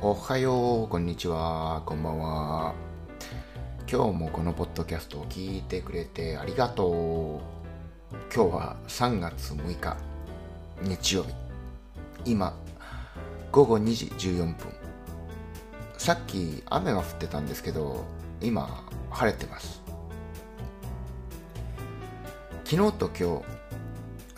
[0.00, 2.72] おはよう、こんにちは、こんばんは。
[3.90, 7.40] 今日もこのポッドキャストを聞いてくれてありがと
[8.12, 8.16] う。
[8.32, 9.96] 今日は3月6日、
[10.82, 11.34] 日曜日。
[12.26, 12.56] 今、
[13.50, 14.72] 午後2時14分。
[15.96, 18.04] さっき雨が降ってたんですけど、
[18.40, 19.82] 今、晴れてます。
[22.64, 23.44] 昨日と今日、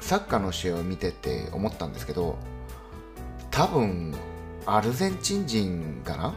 [0.02, 2.38] サッカーの試合を見てて思ったんですけど、
[3.50, 4.14] 多分
[4.72, 6.32] アルゼンチン人かな？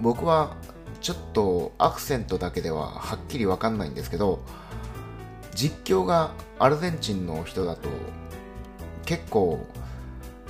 [0.00, 0.56] 僕は
[1.02, 4.40] ちょっとアクセントだけでははっきりわかんないんですけど
[5.54, 7.90] 実況がアルゼンチンの人だと
[9.04, 9.66] 結構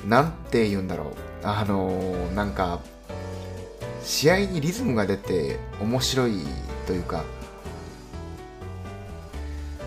[0.07, 1.07] なんて言うんだろう。
[1.43, 2.79] あのーなんか
[4.05, 6.45] 試合にリズムが出て面白い
[6.87, 7.25] というか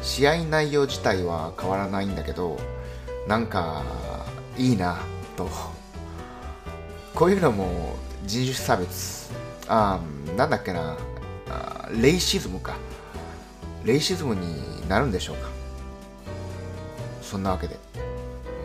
[0.01, 2.57] 試合内容自体は変わらないんだけど
[3.25, 3.83] なんか
[4.57, 4.97] いいな
[5.37, 5.47] と。
[7.21, 9.31] こういうのも人種差別。
[9.67, 10.97] ああなんだっけな。
[12.01, 12.77] レイシズムか。
[13.85, 15.47] レイシズムになるんでしょうか。
[17.21, 17.77] そんなわけで。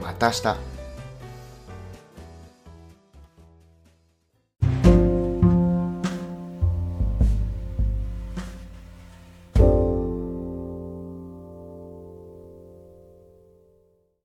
[0.03, 0.76] また明日。